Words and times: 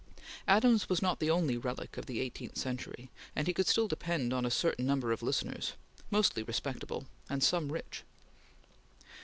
Adams 0.47 0.89
was 0.89 0.99
not 1.03 1.19
the 1.19 1.29
only 1.29 1.55
relic 1.55 1.95
of 1.95 2.07
the 2.07 2.19
eighteenth 2.19 2.57
century, 2.57 3.11
and 3.35 3.45
he 3.45 3.53
could 3.53 3.67
still 3.67 3.87
depend 3.87 4.33
on 4.33 4.47
a 4.47 4.49
certain 4.49 4.83
number 4.83 5.11
of 5.11 5.21
listeners 5.21 5.73
mostly 6.09 6.41
respectable, 6.41 7.05
and 7.29 7.43
some 7.43 7.71
rich. 7.71 8.01